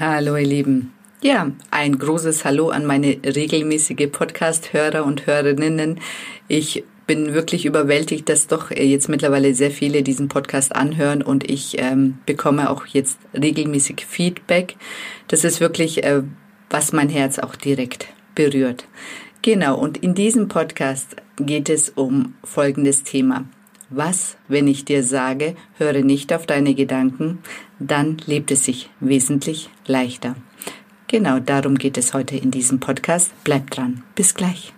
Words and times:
Hallo 0.00 0.36
ihr 0.36 0.46
Lieben. 0.46 0.92
Ja, 1.22 1.50
ein 1.72 1.98
großes 1.98 2.44
Hallo 2.44 2.68
an 2.68 2.86
meine 2.86 3.18
regelmäßige 3.24 4.08
Podcast-Hörer 4.12 5.04
und 5.04 5.26
Hörerinnen. 5.26 5.98
Ich 6.46 6.84
bin 7.08 7.34
wirklich 7.34 7.66
überwältigt, 7.66 8.28
dass 8.28 8.46
doch 8.46 8.70
jetzt 8.70 9.08
mittlerweile 9.08 9.54
sehr 9.54 9.72
viele 9.72 10.04
diesen 10.04 10.28
Podcast 10.28 10.76
anhören 10.76 11.20
und 11.20 11.50
ich 11.50 11.80
ähm, 11.80 12.18
bekomme 12.26 12.70
auch 12.70 12.86
jetzt 12.86 13.18
regelmäßig 13.34 14.06
Feedback. 14.06 14.76
Das 15.26 15.42
ist 15.42 15.58
wirklich, 15.58 16.04
äh, 16.04 16.22
was 16.70 16.92
mein 16.92 17.08
Herz 17.08 17.40
auch 17.40 17.56
direkt 17.56 18.06
berührt. 18.36 18.86
Genau, 19.42 19.76
und 19.76 19.96
in 19.96 20.14
diesem 20.14 20.46
Podcast 20.46 21.16
geht 21.38 21.68
es 21.68 21.88
um 21.88 22.34
folgendes 22.44 23.02
Thema. 23.02 23.46
Was, 23.90 24.36
wenn 24.48 24.68
ich 24.68 24.84
dir 24.84 25.02
sage, 25.02 25.56
höre 25.78 26.02
nicht 26.02 26.34
auf 26.34 26.44
deine 26.44 26.74
Gedanken, 26.74 27.38
dann 27.78 28.18
lebt 28.26 28.50
es 28.50 28.66
sich 28.66 28.90
wesentlich 29.00 29.70
leichter. 29.86 30.36
Genau 31.06 31.38
darum 31.38 31.76
geht 31.76 31.96
es 31.96 32.12
heute 32.12 32.36
in 32.36 32.50
diesem 32.50 32.80
Podcast. 32.80 33.32
Bleib 33.44 33.70
dran. 33.70 34.02
Bis 34.14 34.34
gleich. 34.34 34.74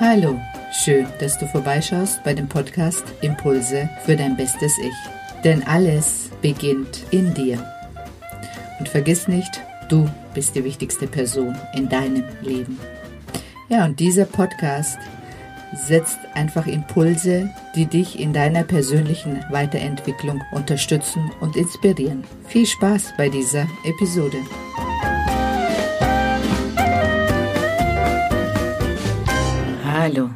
Hallo, 0.00 0.40
schön, 0.72 1.06
dass 1.20 1.38
du 1.38 1.46
vorbeischaust 1.46 2.24
bei 2.24 2.32
dem 2.32 2.48
Podcast 2.48 3.04
Impulse 3.20 3.90
für 4.06 4.16
dein 4.16 4.34
bestes 4.34 4.72
Ich. 4.78 5.44
Denn 5.44 5.62
alles 5.64 6.30
beginnt 6.40 7.04
in 7.10 7.34
dir. 7.34 7.62
Und 8.78 8.88
vergiss 8.88 9.28
nicht, 9.28 9.60
du 9.90 10.08
bist 10.32 10.56
die 10.56 10.64
wichtigste 10.64 11.06
Person 11.06 11.54
in 11.74 11.90
deinem 11.90 12.24
Leben. 12.40 12.78
Ja, 13.68 13.84
und 13.84 14.00
dieser 14.00 14.24
Podcast 14.24 14.98
setzt 15.72 16.18
einfach 16.34 16.66
Impulse, 16.66 17.50
die 17.74 17.86
dich 17.86 18.20
in 18.20 18.32
deiner 18.32 18.62
persönlichen 18.62 19.42
Weiterentwicklung 19.50 20.42
unterstützen 20.52 21.30
und 21.40 21.56
inspirieren. 21.56 22.24
Viel 22.46 22.66
Spaß 22.66 23.14
bei 23.16 23.28
dieser 23.28 23.66
Episode. 23.84 24.38
Hallo, 29.84 30.30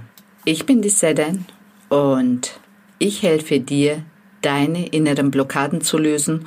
ich 0.45 0.65
bin 0.65 0.81
die 0.81 0.91
Sedan 0.91 1.45
und 1.89 2.59
ich 2.99 3.23
helfe 3.23 3.61
dir, 3.61 4.03
deine 4.43 4.87
inneren 4.87 5.31
Blockaden 5.31 5.81
zu 5.81 5.99
lösen, 5.99 6.47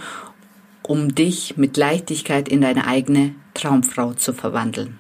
um 0.84 1.14
dich 1.14 1.58
mit 1.58 1.76
Leichtigkeit 1.76 2.48
in 2.48 2.62
deine 2.62 2.88
eigene 2.88 3.36
Traumfrau 3.54 4.14
zu 4.14 4.34
verwandeln 4.34 5.00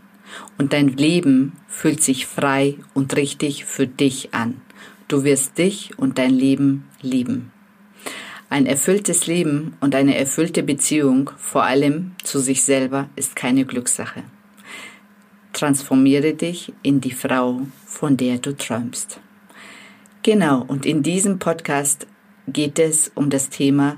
und 0.57 0.73
dein 0.73 0.89
Leben 0.89 1.53
fühlt 1.67 2.03
sich 2.03 2.25
frei 2.25 2.75
und 2.93 3.15
richtig 3.15 3.65
für 3.65 3.87
dich 3.87 4.33
an. 4.33 4.61
Du 5.07 5.23
wirst 5.23 5.57
dich 5.57 5.97
und 5.97 6.17
dein 6.17 6.31
Leben 6.33 6.87
lieben. 7.01 7.51
Ein 8.51 8.65
erfülltes 8.65 9.27
Leben 9.27 9.75
und 9.79 9.93
eine 9.93 10.17
erfüllte 10.17 10.63
Beziehung, 10.63 11.31
vor 11.37 11.63
allem 11.63 12.11
zu 12.23 12.39
sich 12.39 12.63
selber, 12.63 13.09
ist 13.15 13.35
keine 13.35 13.65
Glückssache. 13.65 14.23
Transformiere 15.53 16.33
dich 16.33 16.73
in 16.81 17.01
die 17.01 17.11
Frau, 17.11 17.61
von 17.85 18.17
der 18.17 18.37
du 18.37 18.55
träumst. 18.55 19.19
Genau, 20.23 20.63
und 20.67 20.85
in 20.85 21.03
diesem 21.03 21.39
Podcast 21.39 22.07
geht 22.47 22.79
es 22.79 23.11
um 23.15 23.29
das 23.29 23.49
Thema, 23.49 23.97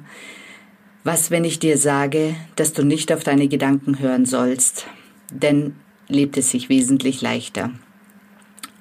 was, 1.03 1.31
wenn 1.31 1.45
ich 1.45 1.59
dir 1.59 1.77
sage, 1.77 2.35
dass 2.55 2.73
du 2.73 2.83
nicht 2.83 3.11
auf 3.11 3.23
deine 3.23 3.47
Gedanken 3.47 3.99
hören 3.99 4.25
sollst, 4.25 4.85
denn 5.31 5.75
lebt 6.12 6.38
es 6.38 6.52
sich 6.52 6.70
wesentlich 6.70 7.22
leichter. 7.22 7.72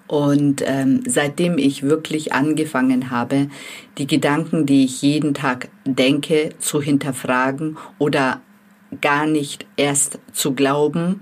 Und 0.06 0.62
ähm, 0.67 1.03
seitdem 1.06 1.56
ich 1.56 1.84
wirklich 1.84 2.33
angefangen 2.33 3.11
habe, 3.11 3.48
die 3.97 4.09
Gedanken, 4.09 4.67
die 4.67 4.84
ich 4.84 5.03
jeden 5.03 5.34
Tag 5.34 5.69
denke, 5.84 6.51
zu 6.58 6.83
hinterfragen 6.83 7.78
oder 7.98 8.41
gar 9.01 9.27
nicht 9.27 9.67
erst 9.77 10.19
zu 10.33 10.55
glauben, 10.55 11.20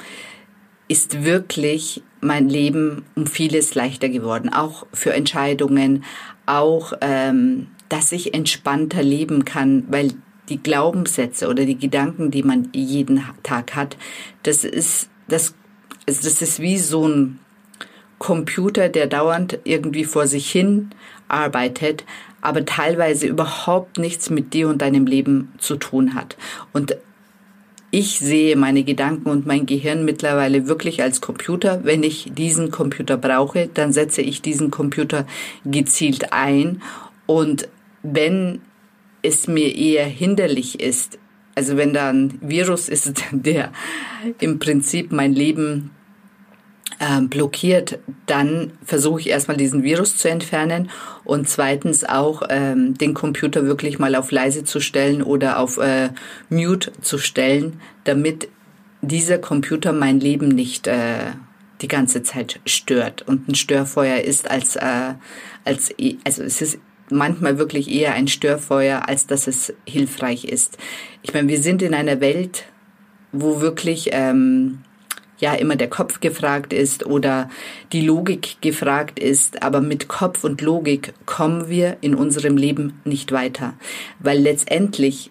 ist 0.88 1.22
wirklich 1.22 2.02
mein 2.22 2.48
Leben 2.48 3.04
um 3.14 3.26
vieles 3.26 3.74
leichter 3.74 4.08
geworden. 4.08 4.50
Auch 4.52 4.86
für 4.94 5.12
Entscheidungen, 5.12 6.04
auch, 6.46 6.94
ähm, 7.02 7.66
dass 7.90 8.12
ich 8.12 8.32
entspannter 8.32 9.02
leben 9.02 9.44
kann, 9.44 9.84
weil 9.88 10.14
die 10.48 10.62
Glaubenssätze 10.62 11.48
oder 11.48 11.66
die 11.66 11.78
Gedanken, 11.78 12.30
die 12.30 12.42
man 12.42 12.70
jeden 12.72 13.22
Tag 13.42 13.76
hat, 13.76 13.98
das 14.42 14.64
ist, 14.64 15.10
das 15.28 15.54
das 16.16 16.42
ist 16.42 16.60
wie 16.60 16.78
so 16.78 17.06
ein 17.06 17.38
Computer, 18.18 18.88
der 18.88 19.06
dauernd 19.06 19.60
irgendwie 19.64 20.04
vor 20.04 20.26
sich 20.26 20.50
hin 20.50 20.90
arbeitet, 21.28 22.04
aber 22.40 22.64
teilweise 22.64 23.26
überhaupt 23.26 23.98
nichts 23.98 24.30
mit 24.30 24.54
dir 24.54 24.68
und 24.68 24.82
deinem 24.82 25.06
Leben 25.06 25.52
zu 25.58 25.76
tun 25.76 26.14
hat. 26.14 26.36
Und 26.72 26.96
ich 27.90 28.18
sehe 28.18 28.54
meine 28.56 28.84
Gedanken 28.84 29.30
und 29.30 29.46
mein 29.46 29.64
Gehirn 29.64 30.04
mittlerweile 30.04 30.68
wirklich 30.68 31.02
als 31.02 31.20
Computer. 31.20 31.84
Wenn 31.84 32.02
ich 32.02 32.30
diesen 32.34 32.70
Computer 32.70 33.16
brauche, 33.16 33.68
dann 33.72 33.92
setze 33.92 34.20
ich 34.20 34.42
diesen 34.42 34.70
Computer 34.70 35.26
gezielt 35.64 36.32
ein. 36.32 36.82
Und 37.26 37.68
wenn 38.02 38.60
es 39.22 39.48
mir 39.48 39.74
eher 39.74 40.04
hinderlich 40.04 40.80
ist, 40.80 41.18
also 41.54 41.76
wenn 41.76 41.94
da 41.94 42.10
ein 42.10 42.38
Virus 42.42 42.88
ist, 42.88 43.24
der 43.32 43.72
im 44.38 44.58
Prinzip 44.58 45.10
mein 45.10 45.32
Leben 45.32 45.90
äh, 46.98 47.20
blockiert, 47.22 47.98
dann 48.26 48.72
versuche 48.84 49.20
ich 49.20 49.28
erstmal 49.28 49.56
diesen 49.56 49.82
Virus 49.82 50.16
zu 50.16 50.28
entfernen 50.28 50.90
und 51.24 51.48
zweitens 51.48 52.04
auch 52.04 52.42
ähm, 52.48 52.94
den 52.94 53.14
Computer 53.14 53.64
wirklich 53.64 53.98
mal 53.98 54.14
auf 54.14 54.30
leise 54.30 54.64
zu 54.64 54.80
stellen 54.80 55.22
oder 55.22 55.58
auf 55.58 55.78
äh, 55.78 56.10
Mute 56.48 56.92
zu 57.00 57.18
stellen, 57.18 57.80
damit 58.04 58.48
dieser 59.00 59.38
Computer 59.38 59.92
mein 59.92 60.20
Leben 60.20 60.48
nicht 60.48 60.86
äh, 60.86 61.32
die 61.80 61.88
ganze 61.88 62.22
Zeit 62.22 62.60
stört. 62.66 63.22
Und 63.22 63.48
ein 63.48 63.54
Störfeuer 63.54 64.18
ist 64.18 64.50
als, 64.50 64.76
äh, 64.76 65.14
als 65.64 65.94
also 66.24 66.42
es 66.42 66.60
ist 66.60 66.78
manchmal 67.10 67.58
wirklich 67.58 67.90
eher 67.90 68.14
ein 68.14 68.28
Störfeuer, 68.28 69.08
als 69.08 69.26
dass 69.26 69.46
es 69.46 69.72
hilfreich 69.86 70.44
ist. 70.44 70.78
Ich 71.22 71.32
meine, 71.32 71.48
wir 71.48 71.60
sind 71.60 71.82
in 71.82 71.94
einer 71.94 72.20
Welt, 72.20 72.64
wo 73.32 73.60
wirklich 73.60 74.10
ähm, 74.12 74.80
ja 75.38 75.54
immer 75.54 75.76
der 75.76 75.88
Kopf 75.88 76.20
gefragt 76.20 76.72
ist 76.72 77.06
oder 77.06 77.48
die 77.92 78.02
Logik 78.02 78.60
gefragt 78.60 79.18
ist, 79.18 79.62
aber 79.62 79.80
mit 79.80 80.08
Kopf 80.08 80.44
und 80.44 80.60
Logik 80.60 81.14
kommen 81.26 81.68
wir 81.68 81.96
in 82.00 82.14
unserem 82.14 82.56
Leben 82.56 83.00
nicht 83.04 83.32
weiter, 83.32 83.74
weil 84.18 84.38
letztendlich 84.38 85.30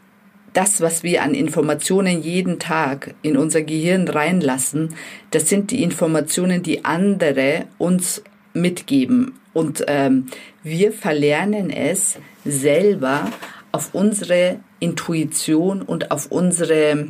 das, 0.53 0.81
was 0.81 1.03
wir 1.03 1.21
an 1.21 1.35
Informationen 1.35 2.21
jeden 2.23 2.57
Tag 2.57 3.13
in 3.21 3.37
unser 3.37 3.61
Gehirn 3.61 4.07
reinlassen, 4.07 4.95
das 5.29 5.49
sind 5.49 5.69
die 5.69 5.83
Informationen, 5.83 6.63
die 6.63 6.83
andere 6.83 7.65
uns 7.77 8.23
mitgeben. 8.53 9.33
Und 9.53 9.85
ähm, 9.87 10.27
wir 10.63 10.91
verlernen 10.91 11.69
es 11.69 12.17
selber 12.43 13.31
auf 13.71 13.93
unsere 13.93 14.59
Intuition 14.79 15.83
und 15.83 16.09
auf 16.09 16.31
unsere 16.31 17.07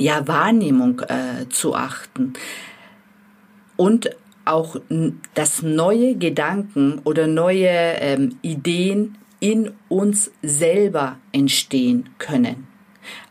ja, 0.00 0.26
Wahrnehmung 0.26 1.00
äh, 1.00 1.48
zu 1.50 1.74
achten. 1.74 2.32
Und 3.76 4.10
auch, 4.44 4.76
dass 5.34 5.62
neue 5.62 6.16
Gedanken 6.16 7.00
oder 7.04 7.26
neue 7.26 7.68
ähm, 7.68 8.36
Ideen 8.42 9.18
in 9.38 9.72
uns 9.88 10.30
selber 10.42 11.18
entstehen 11.32 12.08
können. 12.18 12.66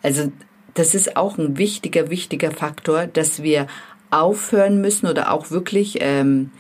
Also 0.02 0.32
das 0.76 0.96
ist 0.96 1.18
auch 1.18 1.38
ein 1.38 1.58
wichtiger, 1.58 2.10
wichtiger 2.10 2.52
Faktor, 2.52 3.06
dass 3.08 3.44
wir 3.44 3.68
aufhören 4.12 4.82
müssen 4.82 5.08
oder 5.08 5.32
auch 5.32 5.52
wirklich 5.52 5.98
ähm, 6.00 6.52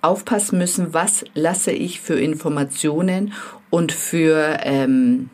aufpassen 0.00 0.58
müssen, 0.58 0.94
was 0.94 1.24
lasse 1.34 1.72
ich 1.72 2.00
für 2.00 2.18
Informationen 2.18 3.32
und 3.70 3.92
für, 3.92 4.58
ähm, 4.62 5.28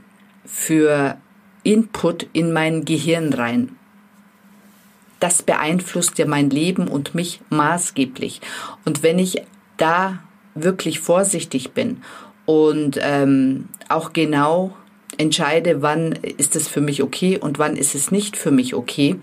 für 0.45 1.17
Input 1.63 2.27
in 2.33 2.53
mein 2.53 2.85
Gehirn 2.85 3.33
rein 3.33 3.77
das 5.25 5.43
beeinflusst 5.43 6.19
ja 6.19 6.27
mein 6.27 6.51
Leben 6.51 6.87
und 6.87 7.15
mich 7.15 7.41
maßgeblich. 7.49 8.43
Und 8.85 9.03
wenn 9.03 9.19
ich 9.19 9.41
da 9.79 10.19
wirklich 10.55 11.01
vorsichtig 11.01 11.73
bin 11.73 12.03
und 12.45 12.99
ähm, 13.01 13.71
auch 13.89 14.13
genau 14.13 14.77
entscheide, 15.17 15.81
wann 15.81 16.13
ist 16.13 16.57
es 16.57 16.69
für 16.69 16.83
mich 16.83 17.03
okay 17.03 17.39
und 17.39 17.59
wann 17.59 17.75
ist 17.75 17.95
es 17.95 18.11
nicht 18.11 18.37
für 18.37 18.51
mich 18.51 18.75
okay, 18.75 19.17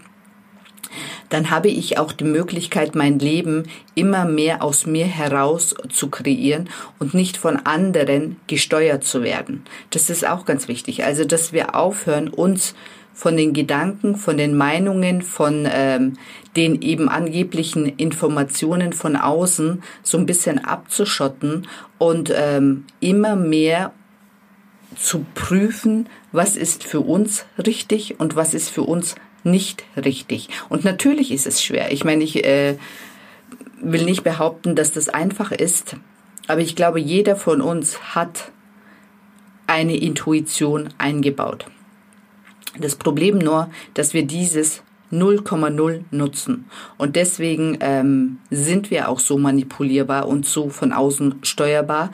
dann 1.32 1.50
habe 1.50 1.70
ich 1.70 1.98
auch 1.98 2.12
die 2.12 2.26
Möglichkeit, 2.26 2.94
mein 2.94 3.18
Leben 3.18 3.64
immer 3.96 4.26
mehr 4.26 4.62
aus 4.62 4.86
mir 4.86 5.06
heraus 5.06 5.74
zu 5.90 6.10
kreieren 6.10 6.70
und 7.00 7.14
nicht 7.14 7.38
von 7.38 7.56
anderen 7.56 8.36
gesteuert 8.48 9.06
zu 9.06 9.24
werden. 9.24 9.64
Das 9.92 10.10
ist 10.10 10.28
auch 10.28 10.46
ganz 10.46 10.68
wichtig. 10.68 11.06
Also, 11.06 11.24
dass 11.24 11.54
wir 11.54 11.74
aufhören, 11.74 12.28
uns 12.28 12.76
von 13.14 13.38
den 13.38 13.54
Gedanken, 13.54 14.18
von 14.18 14.38
den 14.38 14.58
Meinungen, 14.58 15.22
von 15.22 15.68
ähm, 15.72 16.18
den 16.58 16.82
eben 16.82 17.08
angeblichen 17.08 17.86
Informationen 17.86 18.92
von 18.92 19.16
außen 19.16 19.84
so 20.04 20.18
ein 20.18 20.26
bisschen 20.26 20.60
abzuschotten 20.60 21.66
und 21.98 22.32
ähm, 22.36 22.86
immer 23.00 23.38
mehr 23.38 23.94
zu 24.98 25.26
prüfen, 25.34 26.10
was 26.34 26.58
ist 26.58 26.84
für 26.84 27.00
uns 27.00 27.46
richtig 27.58 28.20
und 28.20 28.36
was 28.36 28.54
ist 28.54 28.70
für 28.70 28.84
uns 28.84 29.16
nicht 29.44 29.84
richtig. 29.98 30.50
Und 30.70 30.84
natürlich 30.84 31.32
ist 31.32 31.48
es 31.48 31.64
schwer. 31.64 31.92
Ich 31.92 32.04
meine, 32.04 32.24
ich 32.24 32.44
äh, 32.46 32.78
will 33.82 34.04
nicht 34.04 34.24
behaupten, 34.24 34.76
dass 34.76 34.92
das 34.92 35.10
einfach 35.10 35.52
ist, 35.52 35.96
aber 36.48 36.62
ich 36.62 36.76
glaube, 36.76 37.00
jeder 37.00 37.36
von 37.36 37.62
uns 37.62 38.16
hat 38.16 38.52
eine 39.68 39.96
Intuition 39.96 40.90
eingebaut. 40.98 41.66
Das 42.80 42.96
Problem 42.96 43.38
nur, 43.38 43.70
dass 43.94 44.14
wir 44.14 44.26
dieses 44.26 44.84
0,0 45.12 46.04
nutzen. 46.12 46.66
Und 46.98 47.16
deswegen 47.16 47.78
ähm, 47.82 48.40
sind 48.50 48.92
wir 48.92 49.10
auch 49.10 49.20
so 49.20 49.38
manipulierbar 49.38 50.28
und 50.28 50.46
so 50.46 50.70
von 50.70 50.94
außen 50.94 51.36
steuerbar 51.44 52.12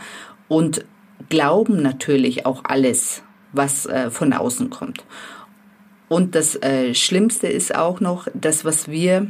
und 0.48 0.86
glauben 1.30 1.82
natürlich 1.82 2.46
auch 2.46 2.64
alles, 2.64 3.22
was 3.54 3.86
äh, 3.86 4.10
von 4.10 4.34
außen 4.34 4.70
kommt. 4.70 5.04
Und 6.10 6.36
das 6.36 6.56
äh, 6.62 6.94
Schlimmste 6.94 7.48
ist 7.48 7.76
auch 7.76 8.00
noch, 8.00 8.28
das, 8.34 8.64
was 8.64 8.88
wir 8.88 9.28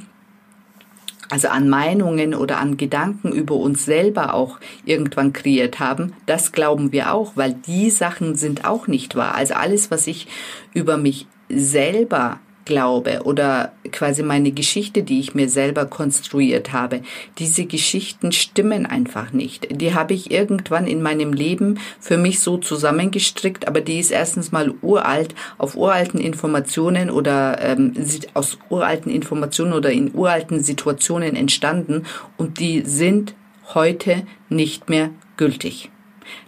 also 1.30 1.50
an 1.50 1.68
Meinungen 1.68 2.34
oder 2.34 2.58
an 2.58 2.78
Gedanken 2.78 3.32
über 3.32 3.56
uns 3.56 3.84
selber 3.84 4.34
auch 4.34 4.60
irgendwann 4.86 5.34
kreiert 5.34 5.80
haben, 5.80 6.14
das 6.26 6.52
glauben 6.52 6.92
wir 6.92 7.14
auch, 7.14 7.34
weil 7.36 7.54
die 7.54 7.90
Sachen 7.90 8.36
sind 8.36 8.66
auch 8.66 8.88
nicht 8.88 9.16
wahr. 9.16 9.36
Also 9.36 9.56
alles, 9.56 9.92
was 9.92 10.08
ich 10.08 10.28
über 10.74 10.98
mich 10.98 11.28
selber 11.50 12.40
glaube 12.68 13.22
oder 13.24 13.72
quasi 13.92 14.22
meine 14.22 14.52
Geschichte, 14.52 15.02
die 15.02 15.20
ich 15.20 15.34
mir 15.34 15.50
selber 15.50 15.86
konstruiert 15.86 16.72
habe, 16.74 17.02
diese 17.40 17.66
Geschichten 17.66 18.32
stimmen 18.32 18.86
einfach 18.86 19.34
nicht. 19.34 19.82
Die 19.82 19.96
habe 19.96 20.14
ich 20.14 20.30
irgendwann 20.30 20.86
in 20.86 21.02
meinem 21.02 21.34
Leben 21.34 21.80
für 22.00 22.18
mich 22.18 22.42
so 22.42 22.58
zusammengestrickt, 22.58 23.68
aber 23.68 23.82
die 23.82 24.00
ist 24.00 24.12
erstens 24.12 24.52
mal 24.52 24.76
uralt, 24.82 25.34
auf 25.58 25.76
uralten 25.76 26.20
Informationen 26.20 27.10
oder 27.10 27.60
ähm, 27.62 27.94
aus 28.36 28.60
uralten 28.70 29.12
Informationen 29.12 29.74
oder 29.74 29.92
in 29.92 30.14
uralten 30.14 30.62
Situationen 30.62 31.36
entstanden 31.36 32.04
und 32.38 32.60
die 32.60 32.84
sind 32.86 33.34
heute 33.74 34.24
nicht 34.50 34.90
mehr 34.90 35.10
gültig. 35.38 35.90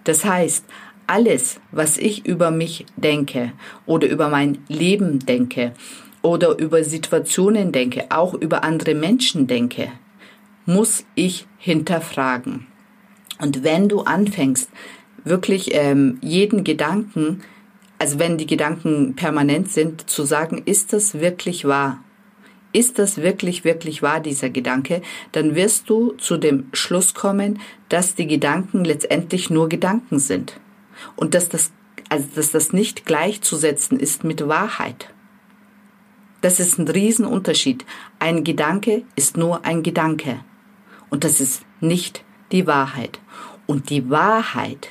Das 0.04 0.25
heißt, 0.25 0.65
alles, 1.10 1.60
was 1.72 1.98
ich 1.98 2.27
über 2.27 2.51
mich 2.51 2.86
denke 2.95 3.51
oder 3.88 4.07
über 4.07 4.30
mein 4.30 4.60
Leben 4.68 5.19
denke, 5.19 5.74
oder 6.21 6.57
über 6.57 6.83
Situationen 6.83 7.71
denke, 7.71 8.06
auch 8.10 8.33
über 8.33 8.63
andere 8.63 8.95
Menschen 8.95 9.48
denke, 9.48 9.92
muss 10.66 11.06
ich 11.16 11.48
hinterfragen. 11.57 12.68
Und 13.42 13.63
wenn 13.63 13.88
du 13.88 14.01
anfängst, 14.01 14.69
wirklich 15.24 15.74
ähm, 15.74 16.18
jeden 16.21 16.63
Gedanken, 16.63 17.42
also 17.98 18.19
wenn 18.19 18.38
die 18.38 18.48
Gedanken 18.48 19.16
permanent 19.16 19.71
sind, 19.71 20.10
zu 20.10 20.24
sagen, 20.24 20.62
ist 20.66 20.94
das 20.94 21.19
wirklich 21.19 21.66
wahr? 21.66 22.04
Ist 22.72 23.00
das 23.00 23.18
wirklich, 23.18 23.63
wirklich 23.63 24.01
wahr, 24.04 24.19
dieser 24.19 24.50
Gedanke? 24.50 25.01
Dann 25.31 25.56
wirst 25.56 25.89
du 25.89 26.12
zu 26.13 26.38
dem 26.38 26.68
Schluss 26.72 27.13
kommen, 27.13 27.60
dass 27.89 28.15
die 28.15 28.27
Gedanken 28.27 28.86
letztendlich 28.86 29.50
nur 29.50 29.69
Gedanken 29.69 30.19
sind. 30.19 30.60
Und 31.15 31.33
dass 31.33 31.50
das, 31.50 31.72
also 32.10 32.25
dass 32.36 32.51
das 32.51 32.72
nicht 32.72 33.06
gleichzusetzen 33.06 34.00
ist 34.00 34.24
mit 34.24 34.48
Wahrheit. 34.48 35.10
Das 36.41 36.59
ist 36.59 36.77
ein 36.77 36.88
Riesenunterschied. 36.88 37.86
Ein 38.18 38.44
Gedanke 38.44 39.03
ist 39.15 39.36
nur 39.36 39.65
ein 39.65 39.83
Gedanke. 39.83 40.39
Und 41.09 41.24
das 41.24 41.41
ist 41.41 41.63
nicht 41.81 42.24
die 42.51 42.65
Wahrheit. 42.65 43.19
Und 43.65 43.89
die 43.89 44.09
Wahrheit, 44.09 44.89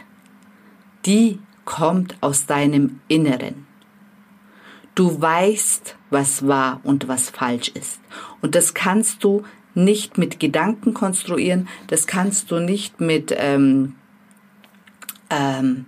die 1.06 1.38
kommt 1.64 2.16
aus 2.20 2.46
deinem 2.46 3.00
Inneren. 3.08 3.66
Du 4.94 5.20
weißt, 5.20 5.96
was 6.10 6.46
wahr 6.46 6.80
und 6.82 7.08
was 7.08 7.30
falsch 7.30 7.68
ist. 7.68 8.00
Und 8.42 8.54
das 8.54 8.74
kannst 8.74 9.22
du 9.24 9.42
nicht 9.74 10.18
mit 10.18 10.40
Gedanken 10.40 10.92
konstruieren, 10.92 11.68
das 11.86 12.06
kannst 12.06 12.50
du 12.50 12.58
nicht 12.58 13.00
mit, 13.00 13.32
ähm, 13.36 13.94
ähm, 15.30 15.86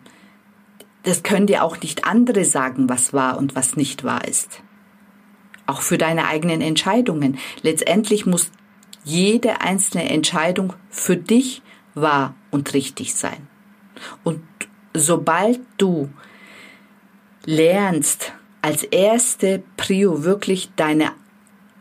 das 1.03 1.25
können 1.25 1.49
dir 1.49 1.65
auch 1.65 1.81
nicht 1.81 2.05
andere 2.05 2.45
sagen, 2.45 2.89
was 2.89 3.13
wahr 3.13 3.37
und 3.37 3.57
was 3.57 3.75
nicht 3.75 4.05
wahr 4.05 4.27
ist 4.29 4.63
auch 5.71 5.83
für 5.83 5.99
deine 5.99 6.27
eigenen 6.27 6.61
Entscheidungen. 6.61 7.39
Letztendlich 7.63 8.27
muss 8.27 8.51
jede 9.05 9.61
einzelne 9.61 10.11
Entscheidung 10.11 10.75
für 10.91 11.17
dich 11.17 11.63
wahr 11.95 12.35
und 12.51 12.75
richtig 12.75 13.15
sein. 13.15 13.49
Und 14.25 14.43
sobald 14.95 15.61
du 15.79 16.11
lernst, 17.45 18.33
als 18.63 18.83
erste 18.83 19.63
Prio 19.77 20.25
wirklich 20.25 20.71
deine, 20.77 21.13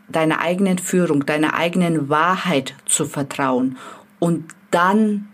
deiner 0.08 0.40
eigenen 0.40 0.78
Führung, 0.78 1.26
deiner 1.26 1.54
eigenen 1.54 2.08
Wahrheit 2.08 2.74
zu 2.86 3.04
vertrauen 3.04 3.76
und 4.18 4.44
dann 4.70 5.28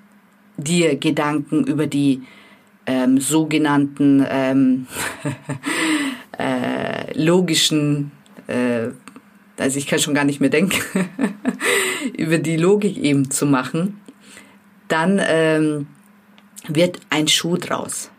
dir 0.56 0.96
Gedanken 0.96 1.64
über 1.64 1.86
die 1.86 2.22
ähm, 2.86 3.20
sogenannten 3.20 4.26
ähm, 4.28 4.86
äh, 6.38 7.12
logischen 7.18 8.12
äh, 8.46 8.88
also 9.58 9.78
ich 9.78 9.86
kann 9.86 9.98
schon 9.98 10.14
gar 10.14 10.24
nicht 10.24 10.40
mehr 10.40 10.50
denken, 10.50 10.78
über 12.16 12.38
die 12.38 12.56
Logik 12.56 12.96
eben 12.98 13.30
zu 13.30 13.46
machen, 13.46 14.00
dann 14.88 15.20
ähm, 15.24 15.86
wird 16.68 17.00
ein 17.10 17.28
Schuh 17.28 17.56
draus. 17.56 18.10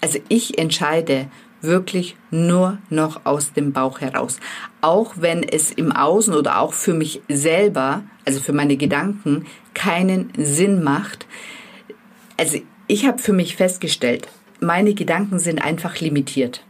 Also 0.00 0.18
ich 0.28 0.58
entscheide 0.58 1.28
wirklich 1.62 2.16
nur 2.30 2.78
noch 2.90 3.24
aus 3.24 3.54
dem 3.54 3.72
Bauch 3.72 4.00
heraus. 4.00 4.38
Auch 4.82 5.14
wenn 5.16 5.42
es 5.42 5.72
im 5.72 5.92
Außen 5.92 6.34
oder 6.34 6.58
auch 6.60 6.74
für 6.74 6.92
mich 6.92 7.22
selber, 7.28 8.02
also 8.26 8.40
für 8.40 8.52
meine 8.52 8.76
Gedanken, 8.76 9.46
keinen 9.72 10.30
Sinn 10.36 10.82
macht. 10.82 11.26
Also 12.36 12.60
ich 12.86 13.06
habe 13.06 13.18
für 13.18 13.32
mich 13.32 13.56
festgestellt, 13.56 14.28
meine 14.60 14.92
Gedanken 14.92 15.38
sind 15.38 15.62
einfach 15.62 16.00
limitiert 16.00 16.62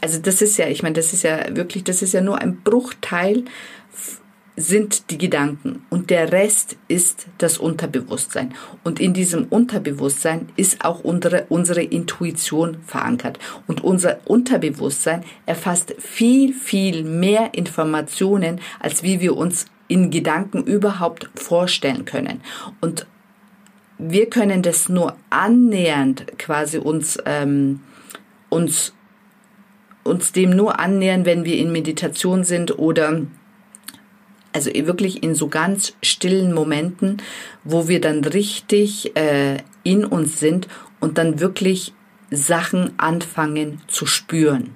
also 0.00 0.18
das 0.20 0.42
ist 0.42 0.56
ja, 0.56 0.68
ich 0.68 0.82
meine, 0.82 0.94
das 0.94 1.12
ist 1.12 1.22
ja 1.22 1.54
wirklich, 1.56 1.84
das 1.84 2.02
ist 2.02 2.12
ja 2.12 2.20
nur 2.20 2.38
ein 2.38 2.62
Bruchteil 2.62 3.44
sind 4.56 5.10
die 5.10 5.18
Gedanken 5.18 5.84
und 5.90 6.08
der 6.08 6.32
Rest 6.32 6.76
ist 6.88 7.26
das 7.36 7.58
Unterbewusstsein. 7.58 8.54
Und 8.84 9.00
in 9.00 9.12
diesem 9.12 9.44
Unterbewusstsein 9.44 10.48
ist 10.56 10.82
auch 10.82 11.04
unsere, 11.04 11.44
unsere 11.50 11.82
Intuition 11.82 12.78
verankert. 12.86 13.38
Und 13.66 13.84
unser 13.84 14.18
Unterbewusstsein 14.24 15.24
erfasst 15.44 15.94
viel, 15.98 16.54
viel 16.54 17.04
mehr 17.04 17.50
Informationen, 17.52 18.60
als 18.80 19.02
wie 19.02 19.20
wir 19.20 19.36
uns 19.36 19.66
in 19.88 20.10
Gedanken 20.10 20.64
überhaupt 20.64 21.28
vorstellen 21.34 22.06
können. 22.06 22.40
Und 22.80 23.06
wir 23.98 24.28
können 24.30 24.62
das 24.62 24.88
nur 24.88 25.16
annähernd 25.28 26.38
quasi 26.38 26.78
uns, 26.78 27.18
ähm, 27.26 27.80
uns 28.48 28.94
uns 30.06 30.32
dem 30.32 30.50
nur 30.50 30.78
annähern, 30.80 31.24
wenn 31.24 31.44
wir 31.44 31.56
in 31.56 31.72
Meditation 31.72 32.44
sind 32.44 32.78
oder 32.78 33.22
also 34.52 34.70
wirklich 34.72 35.22
in 35.22 35.34
so 35.34 35.48
ganz 35.48 35.94
stillen 36.02 36.54
Momenten, 36.54 37.18
wo 37.62 37.88
wir 37.88 38.00
dann 38.00 38.24
richtig 38.24 39.14
äh, 39.14 39.58
in 39.82 40.04
uns 40.04 40.40
sind 40.40 40.66
und 40.98 41.18
dann 41.18 41.40
wirklich 41.40 41.92
Sachen 42.30 42.98
anfangen 42.98 43.82
zu 43.86 44.06
spüren. 44.06 44.74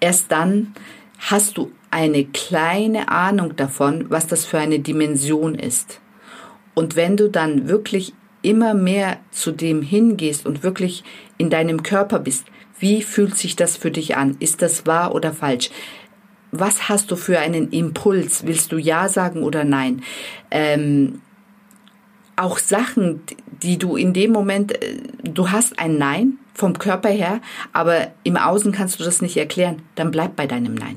Erst 0.00 0.30
dann 0.30 0.74
hast 1.18 1.56
du 1.56 1.72
eine 1.90 2.24
kleine 2.24 3.08
Ahnung 3.08 3.56
davon, 3.56 4.06
was 4.10 4.26
das 4.26 4.44
für 4.44 4.58
eine 4.58 4.78
Dimension 4.78 5.54
ist. 5.54 6.00
Und 6.74 6.94
wenn 6.94 7.16
du 7.16 7.28
dann 7.28 7.68
wirklich 7.68 8.12
immer 8.42 8.74
mehr 8.74 9.18
zu 9.30 9.50
dem 9.50 9.82
hingehst 9.82 10.46
und 10.46 10.62
wirklich 10.62 11.04
in 11.36 11.50
deinem 11.50 11.82
Körper 11.82 12.20
bist, 12.20 12.46
wie 12.80 13.02
fühlt 13.02 13.36
sich 13.36 13.56
das 13.56 13.76
für 13.76 13.90
dich 13.90 14.16
an? 14.16 14.36
Ist 14.40 14.62
das 14.62 14.86
wahr 14.86 15.14
oder 15.14 15.32
falsch? 15.32 15.70
Was 16.50 16.88
hast 16.88 17.10
du 17.10 17.16
für 17.16 17.38
einen 17.38 17.70
Impuls? 17.70 18.44
Willst 18.46 18.72
du 18.72 18.78
Ja 18.78 19.08
sagen 19.08 19.44
oder 19.44 19.64
Nein? 19.64 20.02
Ähm, 20.50 21.20
auch 22.34 22.58
Sachen, 22.58 23.20
die 23.62 23.78
du 23.78 23.96
in 23.96 24.12
dem 24.12 24.32
Moment, 24.32 24.72
äh, 24.82 24.96
du 25.22 25.50
hast 25.50 25.78
ein 25.78 25.98
Nein 25.98 26.38
vom 26.54 26.78
Körper 26.78 27.10
her, 27.10 27.40
aber 27.72 28.08
im 28.24 28.36
Außen 28.36 28.72
kannst 28.72 28.98
du 28.98 29.04
das 29.04 29.22
nicht 29.22 29.36
erklären, 29.36 29.82
dann 29.94 30.10
bleib 30.10 30.34
bei 30.36 30.46
deinem 30.46 30.74
Nein. 30.74 30.96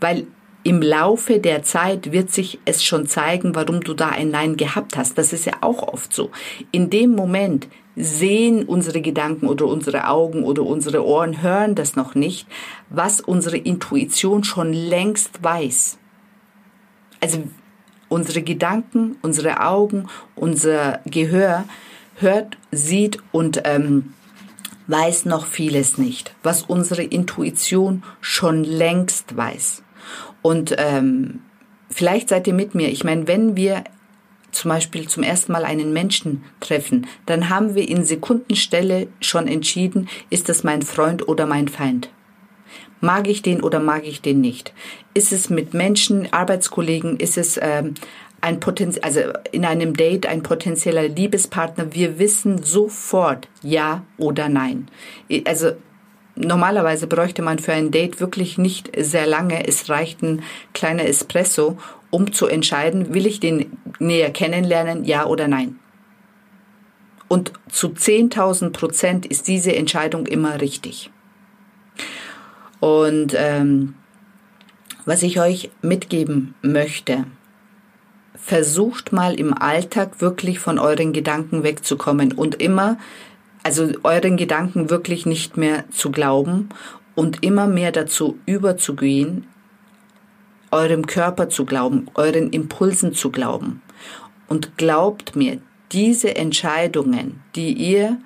Weil 0.00 0.26
im 0.64 0.80
Laufe 0.80 1.38
der 1.38 1.62
Zeit 1.62 2.10
wird 2.10 2.30
sich 2.30 2.58
es 2.64 2.82
schon 2.82 3.06
zeigen, 3.06 3.54
warum 3.54 3.82
du 3.82 3.92
da 3.92 4.08
ein 4.08 4.30
Nein 4.30 4.56
gehabt 4.56 4.96
hast. 4.96 5.18
Das 5.18 5.34
ist 5.34 5.44
ja 5.44 5.52
auch 5.60 5.86
oft 5.86 6.14
so. 6.14 6.30
In 6.72 6.88
dem 6.88 7.10
Moment 7.10 7.68
sehen 7.96 8.64
unsere 8.64 9.00
Gedanken 9.00 9.46
oder 9.46 9.66
unsere 9.66 10.08
Augen 10.08 10.42
oder 10.44 10.62
unsere 10.64 11.04
Ohren 11.04 11.42
hören 11.42 11.74
das 11.74 11.96
noch 11.96 12.14
nicht, 12.14 12.46
was 12.90 13.20
unsere 13.20 13.56
Intuition 13.56 14.44
schon 14.44 14.72
längst 14.72 15.42
weiß. 15.42 15.98
Also 17.20 17.44
unsere 18.08 18.42
Gedanken, 18.42 19.16
unsere 19.22 19.60
Augen, 19.60 20.08
unser 20.34 21.00
Gehör 21.04 21.64
hört, 22.16 22.56
sieht 22.70 23.18
und 23.32 23.62
ähm, 23.64 24.14
weiß 24.86 25.24
noch 25.24 25.46
vieles 25.46 25.98
nicht, 25.98 26.34
was 26.42 26.62
unsere 26.62 27.02
Intuition 27.02 28.02
schon 28.20 28.64
längst 28.64 29.36
weiß. 29.36 29.82
Und 30.42 30.74
ähm, 30.78 31.40
vielleicht 31.90 32.28
seid 32.28 32.46
ihr 32.46 32.54
mit 32.54 32.74
mir. 32.74 32.90
Ich 32.90 33.04
meine, 33.04 33.26
wenn 33.26 33.56
wir 33.56 33.84
zum 34.54 34.70
Beispiel 34.70 35.08
zum 35.08 35.22
ersten 35.22 35.52
Mal 35.52 35.64
einen 35.64 35.92
Menschen 35.92 36.44
treffen, 36.60 37.06
dann 37.26 37.48
haben 37.48 37.74
wir 37.74 37.88
in 37.88 38.04
Sekundenstelle 38.04 39.08
schon 39.20 39.48
entschieden, 39.48 40.08
ist 40.30 40.48
das 40.48 40.64
mein 40.64 40.82
Freund 40.82 41.28
oder 41.28 41.46
mein 41.46 41.68
Feind. 41.68 42.10
Mag 43.00 43.28
ich 43.28 43.42
den 43.42 43.62
oder 43.62 43.80
mag 43.80 44.06
ich 44.06 44.22
den 44.22 44.40
nicht? 44.40 44.72
Ist 45.12 45.32
es 45.32 45.50
mit 45.50 45.74
Menschen, 45.74 46.32
Arbeitskollegen, 46.32 47.18
ist 47.18 47.36
es 47.36 47.58
ähm, 47.60 47.94
ein 48.40 48.60
Potenz 48.60 48.98
also 49.02 49.20
in 49.52 49.64
einem 49.64 49.94
Date 49.94 50.26
ein 50.26 50.42
potenzieller 50.42 51.08
Liebespartner? 51.08 51.92
Wir 51.92 52.18
wissen 52.18 52.62
sofort 52.62 53.48
ja 53.62 54.04
oder 54.16 54.48
nein. 54.48 54.88
Also 55.46 55.72
normalerweise 56.34 57.06
bräuchte 57.06 57.42
man 57.42 57.58
für 57.58 57.72
ein 57.72 57.90
Date 57.90 58.20
wirklich 58.20 58.58
nicht 58.58 58.90
sehr 58.96 59.26
lange. 59.26 59.66
Es 59.66 59.88
reicht 59.88 60.22
ein 60.22 60.42
kleiner 60.72 61.06
Espresso, 61.06 61.78
um 62.14 62.32
zu 62.32 62.46
entscheiden, 62.46 63.12
will 63.12 63.26
ich 63.26 63.40
den 63.40 63.76
näher 63.98 64.30
kennenlernen, 64.30 65.04
ja 65.04 65.26
oder 65.26 65.48
nein. 65.48 65.80
Und 67.26 67.52
zu 67.68 67.88
10.000 67.88 68.70
Prozent 68.70 69.26
ist 69.26 69.48
diese 69.48 69.74
Entscheidung 69.74 70.26
immer 70.26 70.60
richtig. 70.60 71.10
Und 72.78 73.34
ähm, 73.36 73.94
was 75.04 75.24
ich 75.24 75.40
euch 75.40 75.70
mitgeben 75.82 76.54
möchte, 76.62 77.24
versucht 78.36 79.12
mal 79.12 79.34
im 79.34 79.52
Alltag 79.52 80.20
wirklich 80.20 80.60
von 80.60 80.78
euren 80.78 81.12
Gedanken 81.12 81.64
wegzukommen 81.64 82.30
und 82.30 82.62
immer, 82.62 82.96
also 83.64 83.90
euren 84.04 84.36
Gedanken 84.36 84.88
wirklich 84.88 85.26
nicht 85.26 85.56
mehr 85.56 85.82
zu 85.90 86.12
glauben 86.12 86.68
und 87.16 87.42
immer 87.42 87.66
mehr 87.66 87.90
dazu 87.90 88.38
überzugehen, 88.46 89.48
eurem 90.74 91.06
Körper 91.06 91.48
zu 91.48 91.64
glauben, 91.64 92.10
euren 92.14 92.50
Impulsen 92.50 93.14
zu 93.14 93.30
glauben. 93.30 93.80
Und 94.48 94.76
glaubt 94.76 95.36
mir, 95.36 95.60
diese 95.92 96.34
Entscheidungen, 96.34 97.42
die 97.54 97.72
ihr 97.72 98.18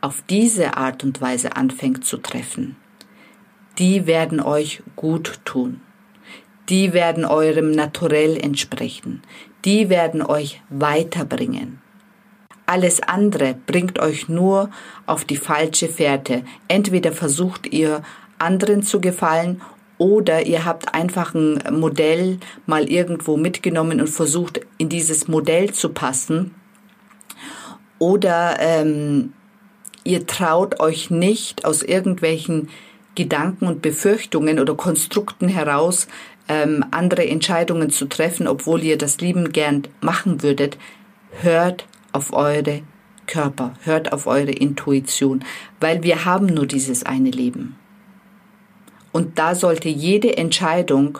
auf 0.00 0.22
diese 0.30 0.76
Art 0.76 1.02
und 1.02 1.20
Weise 1.20 1.56
anfängt 1.56 2.04
zu 2.04 2.18
treffen, 2.18 2.76
die 3.78 4.06
werden 4.06 4.40
euch 4.40 4.82
gut 4.94 5.40
tun. 5.44 5.80
Die 6.68 6.92
werden 6.92 7.24
eurem 7.24 7.72
Naturell 7.72 8.36
entsprechen. 8.36 9.22
Die 9.64 9.88
werden 9.88 10.22
euch 10.22 10.62
weiterbringen. 10.68 11.80
Alles 12.66 13.02
andere 13.02 13.54
bringt 13.66 13.98
euch 13.98 14.28
nur 14.28 14.70
auf 15.06 15.24
die 15.24 15.36
falsche 15.36 15.88
Fährte. 15.88 16.44
Entweder 16.68 17.12
versucht 17.12 17.66
ihr 17.72 18.02
anderen 18.38 18.82
zu 18.82 19.00
gefallen 19.00 19.62
oder 19.98 20.46
ihr 20.46 20.64
habt 20.64 20.94
einfach 20.94 21.34
ein 21.34 21.60
Modell 21.72 22.38
mal 22.66 22.88
irgendwo 22.88 23.36
mitgenommen 23.36 24.00
und 24.00 24.08
versucht 24.08 24.60
in 24.78 24.88
dieses 24.88 25.28
Modell 25.28 25.72
zu 25.72 25.90
passen. 25.90 26.54
Oder 27.98 28.56
ähm, 28.60 29.32
ihr 30.04 30.26
traut 30.26 30.80
euch 30.80 31.10
nicht 31.10 31.64
aus 31.64 31.82
irgendwelchen 31.82 32.68
Gedanken 33.16 33.66
und 33.66 33.82
Befürchtungen 33.82 34.60
oder 34.60 34.76
Konstrukten 34.76 35.48
heraus 35.48 36.06
ähm, 36.48 36.84
andere 36.92 37.26
Entscheidungen 37.26 37.90
zu 37.90 38.06
treffen, 38.06 38.46
obwohl 38.46 38.82
ihr 38.84 38.96
das 38.96 39.20
lieben 39.20 39.52
gern 39.52 39.82
machen 40.00 40.42
würdet. 40.42 40.78
Hört 41.42 41.86
auf 42.12 42.32
eure 42.32 42.82
Körper, 43.26 43.74
hört 43.82 44.12
auf 44.12 44.26
eure 44.26 44.52
Intuition, 44.52 45.44
weil 45.80 46.02
wir 46.02 46.24
haben 46.24 46.46
nur 46.46 46.66
dieses 46.66 47.04
eine 47.04 47.30
Leben. 47.30 47.77
Und 49.12 49.38
da 49.38 49.54
sollte 49.54 49.88
jede 49.88 50.36
Entscheidung 50.36 51.18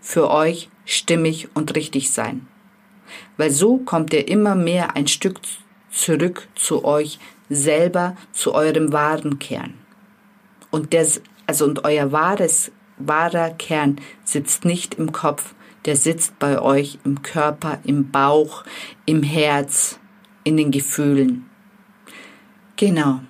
für 0.00 0.30
euch 0.30 0.68
stimmig 0.84 1.48
und 1.54 1.76
richtig 1.76 2.10
sein. 2.10 2.46
Weil 3.36 3.50
so 3.50 3.78
kommt 3.78 4.12
ihr 4.12 4.28
immer 4.28 4.54
mehr 4.54 4.96
ein 4.96 5.06
Stück 5.06 5.40
zurück 5.90 6.48
zu 6.54 6.84
euch 6.84 7.18
selber, 7.48 8.16
zu 8.32 8.54
eurem 8.54 8.92
wahren 8.92 9.38
Kern. 9.38 9.74
Und 10.70 10.94
das, 10.94 11.20
also 11.46 11.64
und 11.64 11.84
euer 11.84 12.12
wahres, 12.12 12.70
wahrer 12.98 13.50
Kern 13.50 13.96
sitzt 14.24 14.64
nicht 14.64 14.94
im 14.94 15.12
Kopf, 15.12 15.54
der 15.84 15.96
sitzt 15.96 16.38
bei 16.38 16.60
euch 16.60 16.98
im 17.04 17.22
Körper, 17.22 17.78
im 17.84 18.10
Bauch, 18.10 18.64
im 19.06 19.22
Herz, 19.22 19.98
in 20.44 20.56
den 20.56 20.70
Gefühlen. 20.70 21.46
Genau. 22.76 23.20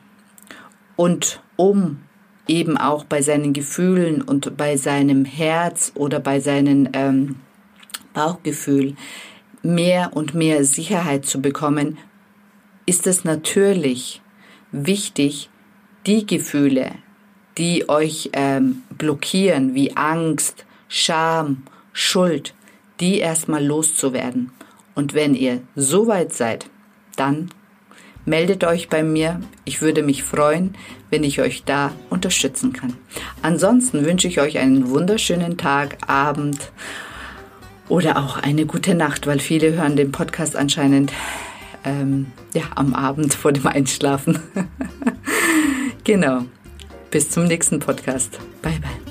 Und 0.97 1.42
um 1.57 2.00
eben 2.47 2.76
auch 2.76 3.04
bei 3.04 3.23
seinen 3.23 3.52
Gefühlen 3.52 4.23
und 4.23 4.56
bei 4.56 4.76
seinem 4.76 5.25
Herz 5.25 5.92
oder 5.94 6.20
bei 6.20 6.40
seinem 6.40 6.88
ähm, 6.92 7.37
Bauchgefühl 8.12 8.97
mehr 9.62 10.11
und 10.14 10.35
mehr 10.35 10.64
Sicherheit 10.64 11.26
zu 11.26 11.40
bekommen, 11.40 11.99
ist 12.87 13.06
es 13.06 13.25
natürlich 13.25 14.20
wichtig, 14.73 15.50
die 16.06 16.26
Gefühle, 16.26 16.92
die 17.59 17.88
euch 17.88 18.30
ähm, 18.32 18.82
blockieren, 18.97 19.75
wie 19.75 19.97
Angst, 19.97 20.64
Scham, 20.88 21.62
Schuld, 21.92 22.54
die 23.00 23.18
erstmal 23.18 23.64
loszuwerden. 23.64 24.50
Und 24.94 25.14
wenn 25.14 25.35
ihr 25.35 25.61
so 25.76 26.06
weit 26.06 26.32
seid, 26.32 26.68
dann 27.16 27.50
meldet 28.25 28.65
euch 28.65 28.89
bei 28.89 29.03
mir. 29.03 29.41
Ich 29.65 29.83
würde 29.83 30.03
mich 30.03 30.23
freuen, 30.23 30.75
wenn 31.11 31.25
ich 31.25 31.41
euch 31.41 31.65
da 31.65 31.93
unterstützen 32.09 32.73
kann. 32.73 32.95
Ansonsten 33.43 34.05
wünsche 34.05 34.29
ich 34.29 34.41
euch 34.41 34.59
einen 34.59 34.91
wunderschönen 34.91 35.57
Tag, 35.57 35.99
Abend 36.09 36.73
oder 37.89 38.19
auch 38.19 38.39
eine 38.39 38.67
gute 38.67 38.95
Nacht, 38.95 39.27
weil 39.27 39.41
viele 39.41 39.73
hören 39.75 39.97
den 39.97 40.12
Podcast 40.12 40.57
anscheinend 40.57 41.12
ähm, 41.85 42.27
ja, 42.55 42.62
am 42.75 42.95
Abend 42.95 43.35
vor 43.35 43.53
dem 43.53 43.67
Einschlafen. 43.67 44.39
genau. 46.05 46.45
Bis 47.11 47.31
zum 47.31 47.45
nächsten 47.45 47.81
Podcast. 47.81 48.39
Bye 48.62 48.79
bye. 48.81 49.10